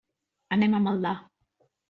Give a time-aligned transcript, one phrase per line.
[0.57, 1.13] Anem a Maldà.